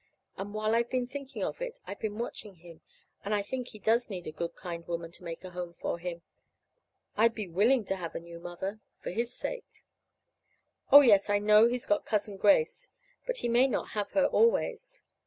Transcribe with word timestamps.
And 0.35 0.51
while 0.55 0.73
I've 0.73 0.89
been 0.89 1.05
thinking 1.05 1.43
of 1.43 1.61
it, 1.61 1.79
I've 1.85 1.99
been 1.99 2.17
watching 2.17 2.55
him; 2.55 2.81
and 3.23 3.35
I 3.35 3.43
think 3.43 3.67
he 3.67 3.77
does 3.77 4.09
need 4.09 4.25
a 4.25 4.31
good, 4.31 4.55
kind 4.55 4.83
woman 4.87 5.11
to 5.11 5.23
make 5.23 5.43
a 5.43 5.51
home 5.51 5.75
for 5.75 5.99
him. 5.99 6.23
I'd 7.15 7.35
be 7.35 7.47
willing 7.47 7.85
to 7.85 7.97
have 7.97 8.15
a 8.15 8.19
new 8.19 8.39
mother 8.39 8.79
for 9.03 9.11
his 9.11 9.31
sake! 9.31 9.83
Oh, 10.91 11.01
yes, 11.01 11.29
I 11.29 11.37
know 11.37 11.67
he's 11.67 11.85
got 11.85 12.03
Cousin 12.07 12.37
Grace, 12.37 12.89
but 13.27 13.37
he 13.37 13.47
may 13.47 13.67
not 13.67 13.89
have 13.89 14.09
her 14.13 14.25
always. 14.25 15.03